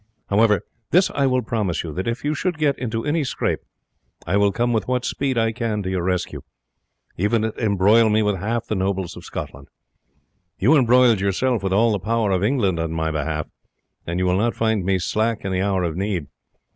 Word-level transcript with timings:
However, 0.31 0.65
this 0.89 1.11
I 1.11 1.27
will 1.27 1.43
promise 1.43 1.83
you, 1.83 1.93
that 1.93 2.07
if 2.07 2.25
you 2.25 2.33
should 2.33 2.57
get 2.57 2.75
into 2.79 3.05
any 3.05 3.23
scrape 3.23 3.59
I 4.25 4.35
will 4.35 4.51
come 4.51 4.73
with 4.73 4.87
what 4.87 5.05
speed 5.05 5.37
I 5.37 5.51
can 5.51 5.83
to 5.83 5.91
your 5.91 6.01
rescue, 6.01 6.41
even 7.17 7.43
if 7.43 7.55
it 7.55 7.61
embroil 7.63 8.09
me 8.09 8.23
with 8.23 8.37
half 8.37 8.65
the 8.65 8.73
nobles 8.73 9.15
of 9.15 9.23
Scotland. 9.25 9.67
You 10.57 10.75
embroiled 10.75 11.21
yourself 11.21 11.61
with 11.61 11.71
all 11.71 11.91
the 11.91 11.99
power 11.99 12.31
of 12.31 12.43
England 12.43 12.79
in 12.79 12.91
my 12.93 13.11
behalf, 13.11 13.45
and 14.07 14.17
you 14.17 14.25
will 14.25 14.39
not 14.39 14.55
find 14.55 14.83
me 14.83 14.97
slack 14.97 15.45
in 15.45 15.51
the 15.51 15.61
hour 15.61 15.83
of 15.83 15.95
need. 15.95 16.25